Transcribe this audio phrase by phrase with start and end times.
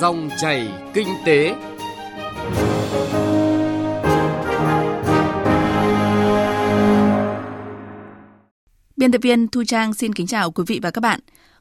[0.00, 1.54] Dòng chảy kinh tế.
[8.96, 11.20] Biên tập viên Thu Trang xin kính chào quý vị và các bạn.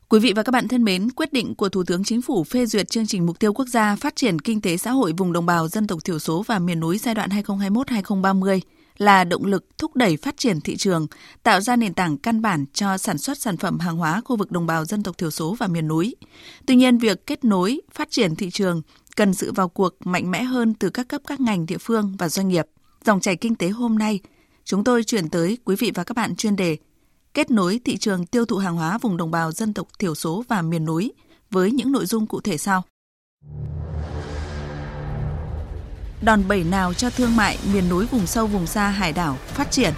[0.09, 2.65] Quý vị và các bạn thân mến, quyết định của Thủ tướng Chính phủ phê
[2.65, 5.45] duyệt chương trình mục tiêu quốc gia phát triển kinh tế xã hội vùng đồng
[5.45, 8.59] bào dân tộc thiểu số và miền núi giai đoạn 2021-2030
[8.99, 11.07] là động lực thúc đẩy phát triển thị trường,
[11.43, 14.51] tạo ra nền tảng căn bản cho sản xuất sản phẩm hàng hóa khu vực
[14.51, 16.15] đồng bào dân tộc thiểu số và miền núi.
[16.65, 18.81] Tuy nhiên, việc kết nối, phát triển thị trường
[19.15, 22.29] cần sự vào cuộc mạnh mẽ hơn từ các cấp các ngành địa phương và
[22.29, 22.65] doanh nghiệp.
[23.05, 24.19] Dòng chảy kinh tế hôm nay,
[24.63, 26.77] chúng tôi chuyển tới quý vị và các bạn chuyên đề
[27.33, 30.43] kết nối thị trường tiêu thụ hàng hóa vùng đồng bào dân tộc thiểu số
[30.47, 31.13] và miền núi
[31.51, 32.83] với những nội dung cụ thể sau.
[36.21, 39.71] Đòn bẩy nào cho thương mại miền núi vùng sâu vùng xa hải đảo phát
[39.71, 39.93] triển?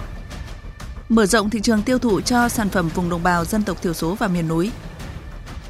[1.08, 3.92] Mở rộng thị trường tiêu thụ cho sản phẩm vùng đồng bào dân tộc thiểu
[3.92, 4.70] số và miền núi.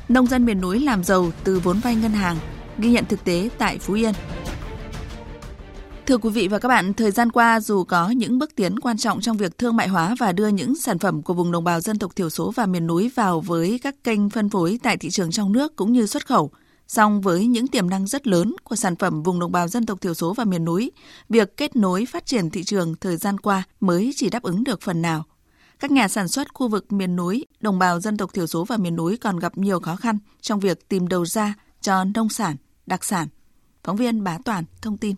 [0.09, 2.37] Nông dân miền núi làm giàu từ vốn vay ngân hàng,
[2.79, 4.12] ghi nhận thực tế tại Phú Yên.
[6.07, 8.98] Thưa quý vị và các bạn, thời gian qua dù có những bước tiến quan
[8.98, 11.80] trọng trong việc thương mại hóa và đưa những sản phẩm của vùng đồng bào
[11.80, 15.10] dân tộc thiểu số và miền núi vào với các kênh phân phối tại thị
[15.10, 16.51] trường trong nước cũng như xuất khẩu,
[16.93, 20.01] song với những tiềm năng rất lớn của sản phẩm vùng đồng bào dân tộc
[20.01, 20.93] thiểu số và miền núi,
[21.29, 24.82] việc kết nối phát triển thị trường thời gian qua mới chỉ đáp ứng được
[24.82, 25.24] phần nào.
[25.79, 28.76] Các nhà sản xuất khu vực miền núi, đồng bào dân tộc thiểu số và
[28.76, 32.57] miền núi còn gặp nhiều khó khăn trong việc tìm đầu ra cho nông sản,
[32.87, 33.29] đặc sản.
[33.85, 35.15] Phóng viên Bá Toàn thông tin.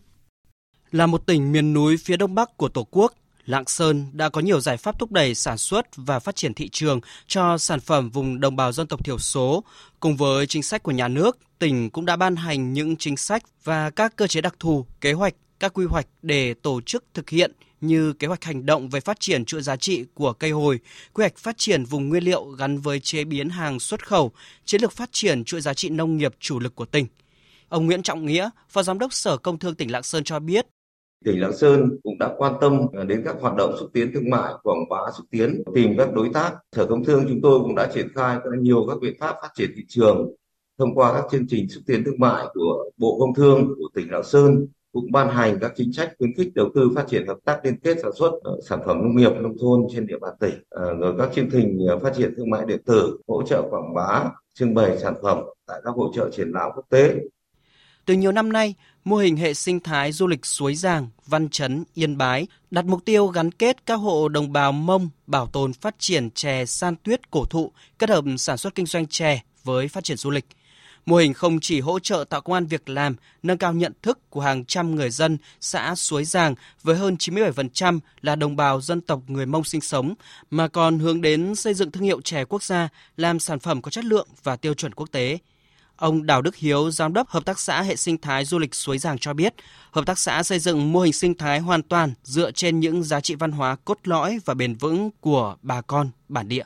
[0.91, 3.15] Là một tỉnh miền núi phía đông bắc của Tổ quốc,
[3.47, 6.69] Lạng Sơn đã có nhiều giải pháp thúc đẩy sản xuất và phát triển thị
[6.69, 9.65] trường cho sản phẩm vùng đồng bào dân tộc thiểu số.
[10.01, 13.43] Cùng với chính sách của nhà nước, tỉnh cũng đã ban hành những chính sách
[13.65, 17.31] và các cơ chế đặc thù, kế hoạch, các quy hoạch để tổ chức thực
[17.31, 20.81] hiện như kế hoạch hành động về phát triển chuỗi giá trị của cây hồi,
[21.13, 24.33] quy hoạch phát triển vùng nguyên liệu gắn với chế biến hàng xuất khẩu,
[24.65, 27.07] chiến lược phát triển chuỗi giá trị nông nghiệp chủ lực của tỉnh.
[27.69, 30.67] Ông Nguyễn Trọng Nghĩa, Phó Giám đốc Sở Công Thương tỉnh Lạng Sơn cho biết,
[31.25, 34.31] tỉnh Lạng Sơn cũng đã quan tâm à, đến các hoạt động xúc tiến thương
[34.31, 36.55] mại, quảng bá xúc tiến, tìm các đối tác.
[36.73, 39.71] Sở Công Thương chúng tôi cũng đã triển khai nhiều các biện pháp phát triển
[39.77, 40.35] thị trường
[40.79, 44.11] thông qua các chương trình xúc tiến thương mại của Bộ Công Thương của tỉnh
[44.11, 47.39] Lạng Sơn cũng ban hành các chính sách khuyến khích đầu tư phát triển hợp
[47.45, 50.35] tác liên kết sản xuất à, sản phẩm nông nghiệp nông thôn trên địa bàn
[50.41, 53.95] tỉnh à, rồi các chương trình phát triển thương mại điện tử hỗ trợ quảng
[53.95, 54.25] bá
[54.55, 57.15] trưng bày sản phẩm tại các hội trợ triển lãm quốc tế
[58.07, 58.75] từ nhiều năm nay,
[59.05, 63.05] mô hình hệ sinh thái du lịch suối Giàng, Văn Chấn, Yên Bái đặt mục
[63.05, 67.31] tiêu gắn kết các hộ đồng bào Mông bảo tồn phát triển chè san tuyết
[67.31, 70.45] cổ thụ kết hợp sản xuất kinh doanh chè với phát triển du lịch.
[71.07, 74.31] Mô hình không chỉ hỗ trợ tạo công an việc làm, nâng cao nhận thức
[74.31, 79.01] của hàng trăm người dân xã Suối Giàng với hơn 97% là đồng bào dân
[79.01, 80.15] tộc người Mông sinh sống,
[80.51, 83.91] mà còn hướng đến xây dựng thương hiệu chè quốc gia, làm sản phẩm có
[83.91, 85.39] chất lượng và tiêu chuẩn quốc tế–
[85.97, 88.99] Ông Đào Đức Hiếu, giám đốc Hợp tác xã hệ sinh thái du lịch Suối
[88.99, 89.55] Giàng cho biết,
[89.91, 93.21] hợp tác xã xây dựng mô hình sinh thái hoàn toàn dựa trên những giá
[93.21, 96.65] trị văn hóa cốt lõi và bền vững của bà con bản địa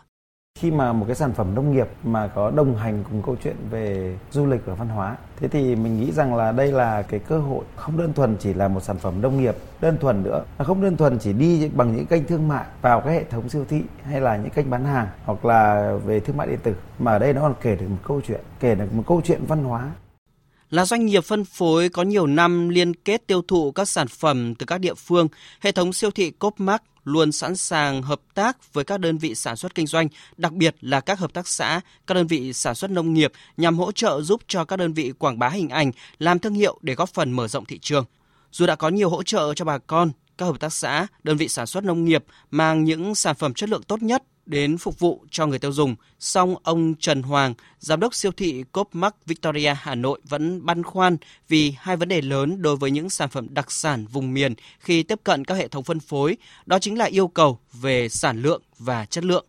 [0.58, 3.56] khi mà một cái sản phẩm nông nghiệp mà có đồng hành cùng câu chuyện
[3.70, 7.20] về du lịch và văn hóa thế thì mình nghĩ rằng là đây là cái
[7.20, 10.44] cơ hội không đơn thuần chỉ là một sản phẩm nông nghiệp đơn thuần nữa
[10.58, 13.48] nó không đơn thuần chỉ đi bằng những kênh thương mại vào cái hệ thống
[13.48, 16.74] siêu thị hay là những kênh bán hàng hoặc là về thương mại điện tử
[16.98, 19.40] mà ở đây nó còn kể được một câu chuyện kể được một câu chuyện
[19.46, 19.90] văn hóa.
[20.70, 24.54] Là doanh nghiệp phân phối có nhiều năm liên kết tiêu thụ các sản phẩm
[24.54, 25.28] từ các địa phương,
[25.60, 29.56] hệ thống siêu thị Copmark luôn sẵn sàng hợp tác với các đơn vị sản
[29.56, 32.90] xuất kinh doanh, đặc biệt là các hợp tác xã, các đơn vị sản xuất
[32.90, 36.38] nông nghiệp nhằm hỗ trợ giúp cho các đơn vị quảng bá hình ảnh, làm
[36.38, 38.04] thương hiệu để góp phần mở rộng thị trường.
[38.52, 41.48] Dù đã có nhiều hỗ trợ cho bà con, các hợp tác xã, đơn vị
[41.48, 45.24] sản xuất nông nghiệp mang những sản phẩm chất lượng tốt nhất đến phục vụ
[45.30, 49.94] cho người tiêu dùng, song ông Trần Hoàng, giám đốc siêu thị Copmark Victoria Hà
[49.94, 51.16] Nội vẫn băn khoăn
[51.48, 55.02] vì hai vấn đề lớn đối với những sản phẩm đặc sản vùng miền khi
[55.02, 58.62] tiếp cận các hệ thống phân phối, đó chính là yêu cầu về sản lượng
[58.78, 59.44] và chất lượng.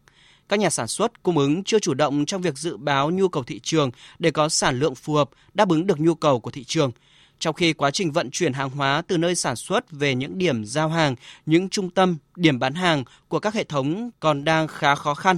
[0.49, 3.43] Các nhà sản xuất cung ứng chưa chủ động trong việc dự báo nhu cầu
[3.43, 6.63] thị trường để có sản lượng phù hợp đáp ứng được nhu cầu của thị
[6.63, 6.91] trường–
[7.39, 10.65] trong khi quá trình vận chuyển hàng hóa từ nơi sản xuất về những điểm
[10.65, 11.15] giao hàng,
[11.45, 15.37] những trung tâm, điểm bán hàng của các hệ thống còn đang khá khó khăn.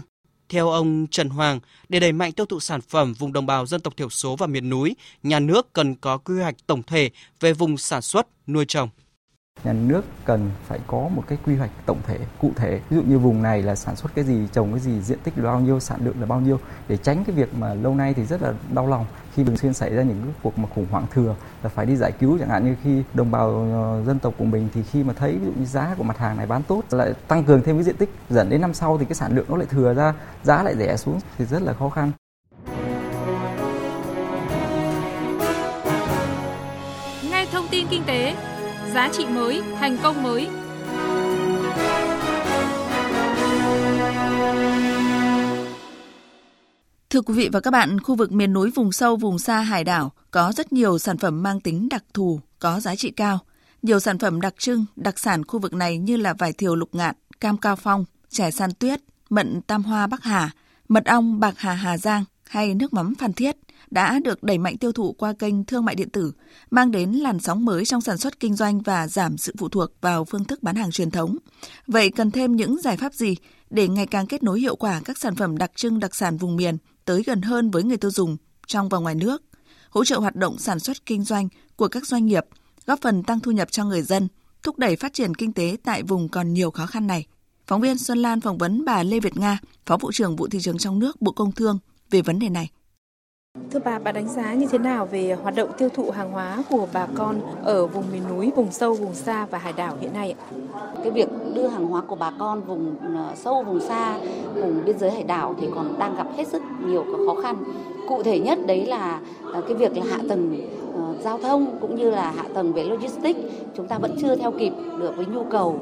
[0.49, 1.59] Theo ông Trần Hoàng,
[1.89, 4.47] để đẩy mạnh tiêu thụ sản phẩm vùng đồng bào dân tộc thiểu số và
[4.47, 7.09] miền núi, nhà nước cần có quy hoạch tổng thể
[7.39, 8.89] về vùng sản xuất, nuôi trồng
[9.63, 12.79] nhà nước cần phải có một cái quy hoạch tổng thể cụ thể.
[12.89, 15.37] Ví dụ như vùng này là sản xuất cái gì trồng cái gì diện tích
[15.37, 18.13] là bao nhiêu sản lượng là bao nhiêu để tránh cái việc mà lâu nay
[18.13, 20.87] thì rất là đau lòng khi thường xuyên xảy ra những cái cuộc mà khủng
[20.91, 22.37] hoảng thừa là phải đi giải cứu.
[22.39, 25.31] Chẳng hạn như khi đồng bào ờ, dân tộc của mình thì khi mà thấy
[25.31, 27.83] ví dụ như giá của mặt hàng này bán tốt lại tăng cường thêm cái
[27.83, 30.13] diện tích dẫn đến năm sau thì cái sản lượng nó lại thừa ra
[30.43, 32.11] giá lại rẻ xuống thì rất là khó khăn.
[37.31, 38.35] Nghe thông tin kinh tế,
[38.93, 40.47] giá trị mới, thành công mới.
[47.09, 49.83] Thưa quý vị và các bạn, khu vực miền núi vùng sâu vùng xa hải
[49.83, 53.39] đảo có rất nhiều sản phẩm mang tính đặc thù, có giá trị cao.
[53.81, 56.89] Nhiều sản phẩm đặc trưng, đặc sản khu vực này như là vải thiều lục
[56.95, 60.51] ngạn, cam cao phong, chè san tuyết, mận tam hoa Bắc Hà,
[60.87, 63.55] mật ong bạc hà Hà Giang hay nước mắm Phan Thiết
[63.91, 66.31] đã được đẩy mạnh tiêu thụ qua kênh thương mại điện tử,
[66.71, 69.91] mang đến làn sóng mới trong sản xuất kinh doanh và giảm sự phụ thuộc
[70.01, 71.37] vào phương thức bán hàng truyền thống.
[71.87, 73.35] Vậy cần thêm những giải pháp gì
[73.69, 76.55] để ngày càng kết nối hiệu quả các sản phẩm đặc trưng đặc sản vùng
[76.55, 78.37] miền tới gần hơn với người tiêu dùng
[78.67, 79.43] trong và ngoài nước,
[79.89, 82.45] hỗ trợ hoạt động sản xuất kinh doanh của các doanh nghiệp,
[82.85, 84.27] góp phần tăng thu nhập cho người dân,
[84.63, 87.25] thúc đẩy phát triển kinh tế tại vùng còn nhiều khó khăn này.
[87.67, 90.59] Phóng viên Xuân Lan phỏng vấn bà Lê Việt Nga, Phó Vụ trưởng Vụ Thị
[90.61, 91.79] trường trong nước Bộ Công Thương
[92.11, 92.69] về vấn đề này.
[93.71, 96.63] Thưa bà, bà đánh giá như thế nào về hoạt động tiêu thụ hàng hóa
[96.69, 100.13] của bà con ở vùng miền núi, vùng sâu, vùng xa và hải đảo hiện
[100.13, 100.45] nay ạ?
[101.03, 104.19] Cái việc đưa hàng hóa của bà con vùng ờ, sâu, vùng xa,
[104.53, 107.63] vùng biên giới hải đảo thì còn đang gặp hết sức nhiều khó khăn.
[108.07, 109.19] Cụ thể nhất đấy là
[109.53, 112.83] ờ, cái việc là hạ tầng ờ, giao thông cũng như là hạ tầng về
[112.83, 113.39] logistics
[113.75, 115.79] chúng ta vẫn chưa theo kịp được với nhu cầu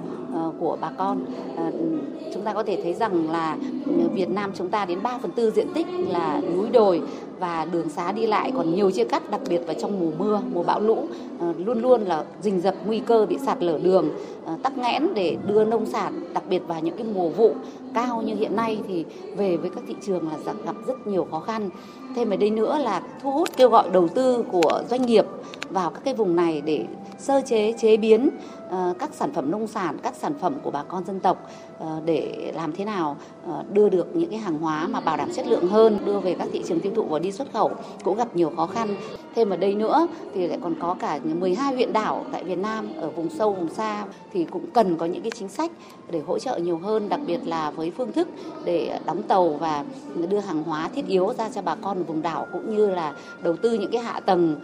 [0.59, 1.25] của bà con.
[2.33, 3.57] Chúng ta có thể thấy rằng là
[3.97, 7.01] Ờ, Việt Nam chúng ta đến 3 phần tư diện tích là núi đồi
[7.39, 10.41] và đường xá đi lại, còn nhiều chia cắt, đặc biệt vào trong mùa mưa,
[10.53, 11.07] mùa bão lũ
[11.39, 14.09] ờ, luôn luôn là rình rập, nguy cơ bị sạt lở đường
[14.45, 17.51] ờ, tắc nghẽn để đưa nông sản, đặc biệt vào những cái mùa vụ
[17.94, 19.06] cao như hiện nay thì
[19.38, 21.69] về với các thị trường là gặp rất nhiều khó khăn.
[22.15, 25.25] Thêm ở đây nữa là thu hút kêu gọi đầu tư của doanh nghiệp
[25.69, 26.86] vào các cái vùng này để
[27.18, 28.30] sơ chế chế biến
[28.69, 31.50] Ờ, các sản phẩm nông sản, các sản phẩm của bà con dân tộc
[31.80, 35.30] ờ, để làm thế nào ờ, đưa được những cái hàng hóa mà bảo đảm
[35.33, 37.71] chất lượng hơn, đưa về các thị trường tiêu thụ và đi xuất khẩu
[38.04, 38.95] cũng gặp nhiều khó khăn.
[39.36, 42.88] Thêm ở đây nữa thì lại còn có cả 12 huyện đảo tại Việt Nam,
[43.01, 45.72] ở vùng sâu, vùng xa thì cũng cần có những cái chính sách
[46.12, 48.27] để hỗ trợ nhiều hơn, đặc biệt là với phương thức
[48.65, 49.86] để đóng tàu và
[50.30, 53.13] đưa hàng hóa thiết yếu ra cho bà con ở vùng đảo cũng như là
[53.44, 54.56] đầu tư những cái hạ tầng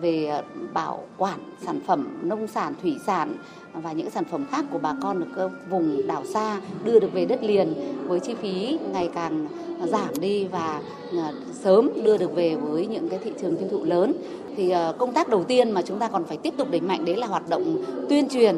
[0.00, 0.42] về
[0.72, 3.35] bảo quản sản phẩm nông sản, thủy sản
[3.72, 7.12] và những sản phẩm khác của bà con được ờ, vùng đảo xa đưa được
[7.12, 7.74] về đất liền
[8.06, 9.48] với chi phí ngày càng
[9.84, 13.84] giảm đi và ờ, sớm đưa được về với những cái thị trường tiêu thụ
[13.84, 14.12] lớn.
[14.56, 17.04] Thì ờ, công tác đầu tiên mà chúng ta còn phải tiếp tục đẩy mạnh
[17.04, 18.56] đấy là hoạt động tuyên truyền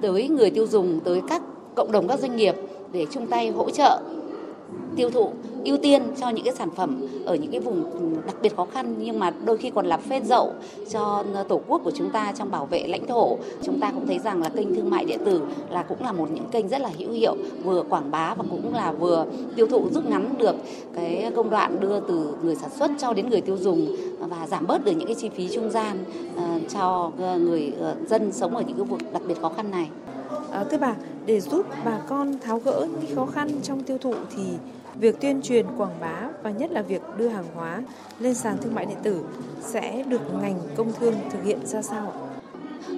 [0.00, 1.42] tới người tiêu dùng, tới các
[1.74, 2.54] cộng đồng, các doanh nghiệp
[2.92, 4.00] để chung tay hỗ trợ
[4.96, 5.32] tiêu thụ
[5.64, 7.84] ưu tiên cho những cái sản phẩm ở những cái vùng
[8.26, 10.52] đặc biệt khó khăn nhưng mà đôi khi còn là phên dậu
[10.90, 14.18] cho tổ quốc của chúng ta trong bảo vệ lãnh thổ chúng ta cũng thấy
[14.18, 16.90] rằng là kênh thương mại điện tử là cũng là một những kênh rất là
[16.98, 19.26] hữu hiệu vừa quảng bá và cũng là vừa
[19.56, 20.54] tiêu thụ rút ngắn được
[20.94, 24.66] cái công đoạn đưa từ người sản xuất cho đến người tiêu dùng và giảm
[24.66, 26.04] bớt được những cái chi phí trung gian
[26.36, 26.44] ờ,
[26.74, 29.88] cho người ờ, dân sống ở những cái vùng đặc biệt khó khăn này.
[30.50, 30.94] À, thưa bà,
[31.26, 34.42] để giúp bà con tháo gỡ những khó khăn trong tiêu thụ thì
[35.00, 37.82] việc tuyên truyền quảng bá và nhất là việc đưa hàng hóa
[38.20, 39.24] lên sàn thương mại điện tử
[39.60, 42.27] sẽ được ngành công thương thực hiện ra sao ạ?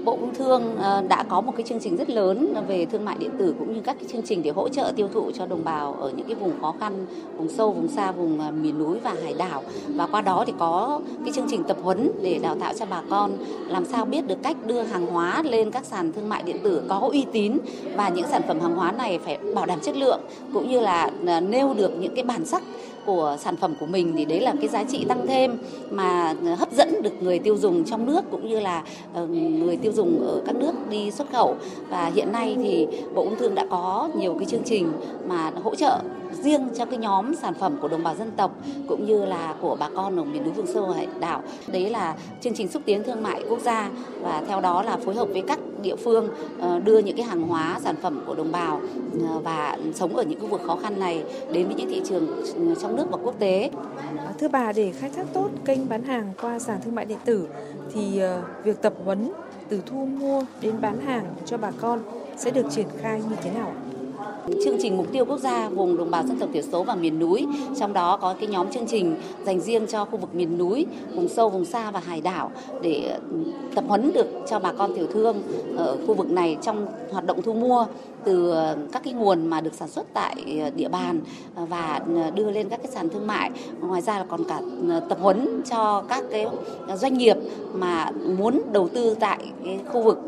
[0.04, 3.16] Bộ Công Thương ờ, đã có một cái chương trình rất lớn về thương mại
[3.18, 5.64] điện tử cũng như các cái chương trình để hỗ trợ tiêu thụ cho đồng
[5.64, 7.06] bào ở những cái vùng khó khăn,
[7.36, 9.62] vùng sâu, vùng xa, vùng ờ, miền núi và hải đảo.
[9.88, 13.02] Và qua đó thì có cái chương trình tập huấn để đào tạo cho bà
[13.10, 13.32] con
[13.68, 16.82] làm sao biết được cách đưa hàng hóa lên các sàn thương mại điện tử
[16.88, 17.58] có uy tín
[17.96, 20.20] và những sản phẩm hàng hóa này phải bảo đảm chất lượng
[20.52, 22.62] cũng như là ờ, nêu được những cái bản sắc
[23.06, 25.58] của sản phẩm của mình thì đấy là cái giá trị tăng thêm
[25.90, 28.82] mà hấp dẫn được người tiêu dùng trong nước cũng như là
[29.14, 31.56] ờ, người tiêu dùng ở các nước đi xuất khẩu.
[31.88, 34.92] Và hiện nay thì Bộ Công Thương đã có nhiều cái chương trình
[35.26, 35.98] mà hỗ trợ
[36.32, 38.54] riêng cho cái nhóm sản phẩm của đồng bào dân tộc
[38.88, 41.42] cũng như là của bà con ở miền núi vùng sâu hải đảo.
[41.66, 43.90] Đấy là chương trình xúc tiến thương mại quốc gia
[44.22, 46.28] và theo đó là phối hợp với các địa phương
[46.60, 48.80] ờ, đưa những cái hàng hóa sản phẩm của đồng bào
[49.28, 52.26] ờ, và sống ở những khu vực khó khăn này đến với những thị trường
[52.56, 53.70] ờ, trong nước và quốc tế.
[54.40, 57.48] Thưa bà, để khai thác tốt kênh bán hàng qua sàn thương mại điện tử
[57.94, 58.20] thì
[58.64, 59.32] việc tập huấn
[59.68, 62.02] từ thu mua đến bán hàng cho bà con
[62.36, 63.72] sẽ được triển khai như thế nào?
[64.64, 67.18] Chương trình mục tiêu quốc gia vùng đồng bào dân tộc thiểu số và miền
[67.18, 67.46] núi.
[67.78, 71.28] Trong đó có cái nhóm chương trình dành riêng cho khu vực miền núi, vùng
[71.28, 72.50] sâu, vùng xa và hải đảo
[72.82, 73.36] để ừ,
[73.74, 75.42] tập huấn được cho bà con tiểu thương
[75.76, 77.86] ở khu vực này trong hoạt động thu mua
[78.24, 81.20] từ ừ, các cái nguồn mà được sản xuất tại ừ, địa bàn
[81.56, 82.00] và
[82.34, 83.50] đưa lên các cái sàn thương mại.
[83.80, 84.60] Ngoài ra là còn cả
[85.08, 86.46] tập huấn cho các cái
[86.96, 87.36] doanh nghiệp
[87.74, 90.18] mà muốn đầu tư tại cái khu vực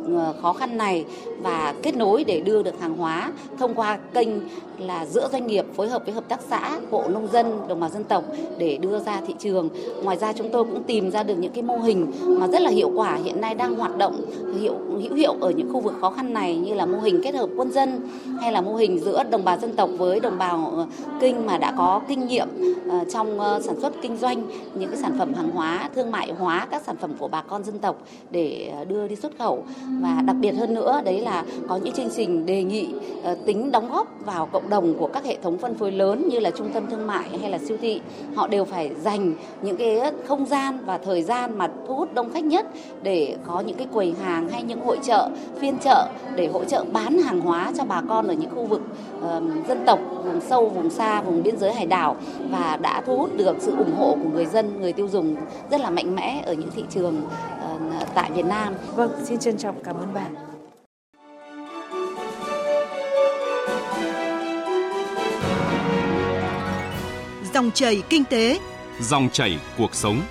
[0.43, 1.05] khó khăn này
[1.43, 4.29] và kết nối để đưa được hàng hóa thông qua kênh
[4.79, 7.91] là giữa doanh nghiệp phối hợp với hợp tác xã, hộ nông dân, đồng bào
[7.91, 8.25] dân tộc
[8.59, 9.69] để đưa ra thị trường.
[10.03, 12.71] Ngoài ra chúng tôi cũng tìm ra được những cái mô hình mà rất là
[12.71, 14.21] hiệu quả hiện nay đang hoạt động
[14.61, 17.35] hiệu hữu hiệu ở những khu vực khó khăn này như là mô hình kết
[17.35, 18.01] hợp quân dân
[18.41, 20.87] hay là mô hình giữa đồng bào dân tộc với đồng bào ờ,
[21.21, 22.49] kinh mà đã có kinh nghiệm
[22.91, 26.33] ờ, trong ờ, sản xuất kinh doanh những cái sản phẩm hàng hóa thương mại
[26.39, 27.97] hóa các sản phẩm của bà con dân tộc
[28.31, 29.65] để đưa đi xuất khẩu
[30.03, 32.89] và đặc biệt hơn nữa đấy là có những chương trình đề nghị
[33.47, 36.51] tính đóng góp vào cộng đồng của các hệ thống phân phối lớn như là
[36.51, 38.01] trung tâm thương mại hay là siêu thị
[38.35, 42.33] họ đều phải dành những cái không gian và thời gian mà thu hút đông
[42.33, 42.67] khách nhất
[43.03, 45.31] để có những cái quầy hàng hay những hội trợ,
[45.61, 48.83] phiên chợ để hỗ trợ bán hàng hóa cho bà con ở những khu vực
[49.19, 52.17] uh, dân tộc vùng sâu vùng xa vùng biên giới hải đảo
[52.51, 55.37] và đã thu hút được sự ủng hộ của người dân người tiêu dùng
[55.71, 57.23] rất là mạnh mẽ ở những thị trường
[57.75, 58.75] uh, tại Việt Nam.
[58.97, 60.52] Vâng, xin trân trọng cảm ơn bà.
[67.63, 68.61] Dòng chảy kinh tế,
[69.01, 70.23] dòng chảy cuộc sống.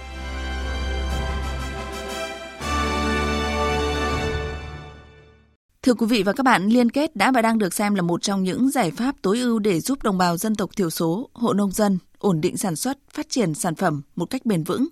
[5.81, 8.21] Thưa quý vị và các bạn, liên kết đã và đang được xem là một
[8.21, 11.53] trong những giải pháp tối ưu để giúp đồng bào dân tộc thiểu số, hộ
[11.53, 14.87] nông dân ổn định sản xuất, phát triển sản phẩm một cách bền vững.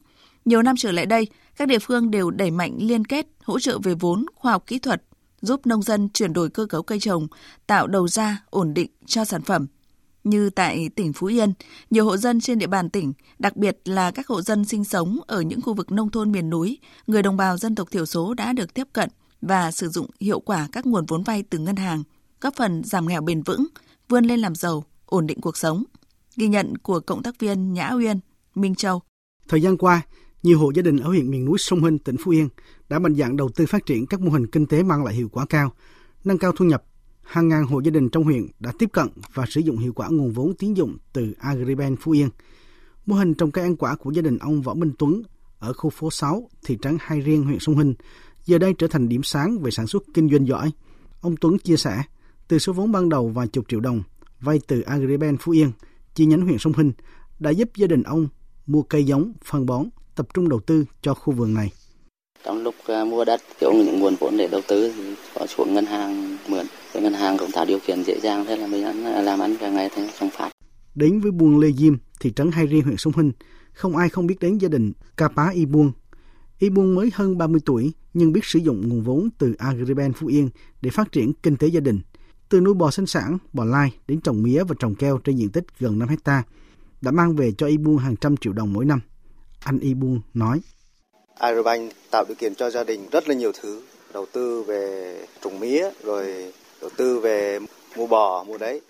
[0.46, 1.28] Nhiều năm trở lại đây,
[1.58, 4.80] các địa phương đều đẩy mạnh liên kết, hỗ trợ về vốn, khoa học kỹ
[4.80, 5.04] thuật,
[5.42, 7.28] giúp nông dân chuyển đổi cơ cấu cây trồng,
[7.68, 9.68] tạo đầu ra ổn định cho sản phẩm.
[10.24, 11.54] Như tại tỉnh Phú Yên,
[11.90, 15.18] nhiều hộ dân trên địa bàn tỉnh, đặc biệt là các hộ dân sinh sống
[15.28, 18.34] ở những khu vực nông thôn miền núi, người đồng bào dân tộc thiểu số
[18.34, 19.10] đã được tiếp cận
[19.42, 22.04] và sử dụng hiệu quả các nguồn vốn vay từ ngân hàng,
[22.42, 23.68] góp phần giảm nghèo bền vững,
[24.10, 25.84] vươn lên làm giàu, ổn định cuộc sống.
[26.38, 28.20] Ghi nhận của cộng tác viên Nhã Uyên,
[28.56, 29.02] Minh Châu.
[29.48, 30.02] Thời gian qua,
[30.44, 32.50] nhiều hộ gia đình ở huyện miền núi Sông Hinh, tỉnh Phú Yên
[32.90, 35.30] đã mạnh dạn đầu tư phát triển các mô hình kinh tế mang lại hiệu
[35.32, 35.74] quả cao,
[36.24, 36.84] nâng cao thu nhập.
[37.30, 40.08] Hàng ngàn hộ gia đình trong huyện đã tiếp cận và sử dụng hiệu quả
[40.10, 42.30] nguồn vốn tín dụng từ Agribank Phú Yên.
[43.06, 45.22] Mô hình trồng cây ăn quả của gia đình ông Võ Minh Tuấn
[45.60, 47.94] ở khu phố 6, thị trấn Hai Riêng, huyện Sông Hinh
[48.46, 50.72] giờ đây trở thành điểm sáng về sản xuất kinh doanh giỏi.
[51.22, 52.04] Ông Tuấn chia sẻ,
[52.48, 54.04] từ số vốn ban đầu vài chục triệu đồng
[54.40, 55.72] vay từ Agribank Phú Yên,
[56.16, 56.92] chi nhánh huyện Sông Hinh,
[57.40, 58.28] đã giúp gia đình ông
[58.68, 61.72] mua cây giống, phân bón, tập trung đầu tư cho khu vườn này.
[62.44, 65.74] Trong lúc à, mua đất, kiểu những nguồn vốn để đầu tư thì có xuống
[65.74, 66.66] ngân hàng mượn.
[66.94, 69.56] Với ngân hàng cũng tạo điều kiện dễ dàng, thế là mình ăn làm ăn
[69.60, 70.50] cả ngày thế trong phát.
[70.96, 73.32] Đến với buôn Lê Diêm, thị trấn Hai Riêng, huyện Sông Hinh,
[73.74, 75.92] không ai không biết đến gia đình ca pá Y buôn
[76.60, 80.28] Y buôn mới hơn 30 tuổi nhưng biết sử dụng nguồn vốn từ Agribank Phú
[80.28, 80.50] Yên
[80.82, 82.00] để phát triển kinh tế gia đình.
[82.50, 85.50] Từ nuôi bò sinh sản, bò lai đến trồng mía và trồng keo trên diện
[85.50, 86.44] tích gần 5 hecta
[87.02, 89.00] đã mang về cho Y buôn hàng trăm triệu đồng mỗi năm.
[89.64, 90.62] Anh Y buôn nói.
[91.40, 93.82] Agribank tạo điều kiện cho gia đình rất là nhiều thứ,
[94.14, 97.60] đầu tư về trồng mía, rồi đầu tư về
[97.98, 98.82] mua bò, mua đấy,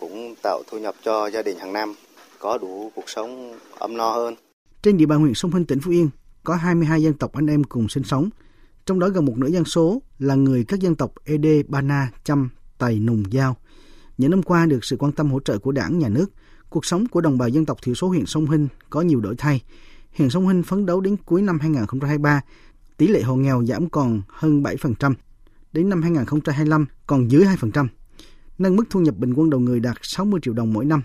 [0.00, 1.94] cũng tạo thu nhập cho gia đình hàng năm,
[2.38, 4.34] có đủ cuộc sống ấm no hơn.
[4.82, 6.10] Trên địa bàn huyện Sông Hinh, tỉnh Phú Yên,
[6.44, 8.30] có 22 dân tộc anh em cùng sinh sống,
[8.86, 12.50] trong đó gần một nửa dân số là người các dân tộc Ede, Bana, Chăm,
[12.78, 13.56] Tày, Nùng, Giao.
[14.18, 16.26] Những năm qua được sự quan tâm hỗ trợ của đảng, nhà nước,
[16.70, 19.34] cuộc sống của đồng bào dân tộc thiểu số huyện Sông Hinh có nhiều đổi
[19.38, 19.62] thay.
[20.18, 22.40] Huyện Sông Hinh phấn đấu đến cuối năm 2023,
[22.96, 25.14] tỷ lệ hộ nghèo giảm còn hơn 7%,
[25.72, 27.86] đến năm 2025 còn dưới 2%,
[28.58, 31.02] nâng mức thu nhập bình quân đầu người đạt 60 triệu đồng mỗi năm.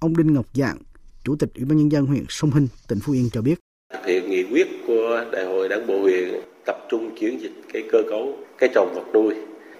[0.00, 0.78] Ông Đinh Ngọc Dạng,
[1.24, 3.54] Chủ tịch Ủy ban nhân dân huyện Sông Hinh, tỉnh Phú Yên cho biết.
[3.92, 7.82] Thực hiện nghị quyết của Đại hội Đảng bộ huyện tập trung chuyển dịch cái
[7.92, 9.34] cơ cấu cái trồng vật nuôi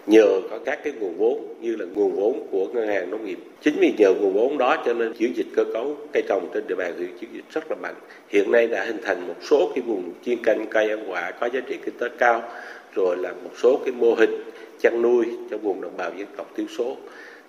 [0.08, 3.38] nhờ có các cái nguồn vốn như là nguồn vốn của ngân hàng nông nghiệp.
[3.62, 6.66] Chính vì nhờ nguồn vốn đó cho nên chuyển dịch cơ cấu cây trồng trên
[6.68, 7.94] địa bàn huyện chuyển dịch rất là mạnh.
[8.28, 11.48] Hiện nay đã hình thành một số cái vùng chuyên canh cây ăn quả có
[11.52, 12.42] giá trị kinh tế cao
[12.94, 14.30] rồi là một số cái mô hình
[14.80, 16.96] chăn nuôi cho vùng đồng bào dân tộc thiểu số.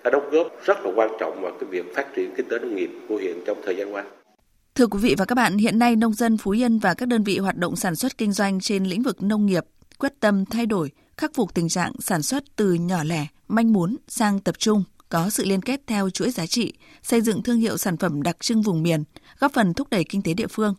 [0.04, 2.76] Đã đóng góp rất là quan trọng vào cái việc phát triển kinh tế nông
[2.76, 4.04] nghiệp của huyện trong thời gian qua.
[4.74, 7.24] Thưa quý vị và các bạn, hiện nay nông dân Phú Yên và các đơn
[7.24, 9.64] vị hoạt động sản xuất kinh doanh trên lĩnh vực nông nghiệp
[10.00, 13.96] quyết tâm thay đổi, khắc phục tình trạng sản xuất từ nhỏ lẻ, manh mún
[14.08, 17.76] sang tập trung, có sự liên kết theo chuỗi giá trị, xây dựng thương hiệu
[17.76, 19.04] sản phẩm đặc trưng vùng miền,
[19.38, 20.74] góp phần thúc đẩy kinh tế địa phương.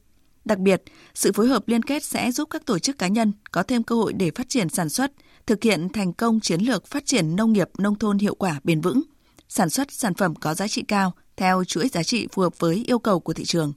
[0.45, 3.63] Đặc biệt, sự phối hợp liên kết sẽ giúp các tổ chức cá nhân có
[3.63, 5.11] thêm cơ hội để phát triển sản xuất,
[5.45, 8.81] thực hiện thành công chiến lược phát triển nông nghiệp nông thôn hiệu quả bền
[8.81, 9.01] vững,
[9.49, 12.83] sản xuất sản phẩm có giá trị cao theo chuỗi giá trị phù hợp với
[12.87, 13.73] yêu cầu của thị trường.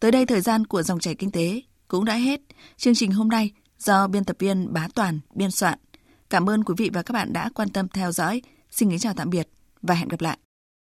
[0.00, 2.40] Tới đây thời gian của dòng chảy kinh tế cũng đã hết.
[2.76, 5.78] Chương trình hôm nay do biên tập viên Bá Toàn biên soạn.
[6.30, 8.42] Cảm ơn quý vị và các bạn đã quan tâm theo dõi.
[8.70, 9.48] Xin kính chào tạm biệt
[9.82, 10.38] và hẹn gặp lại.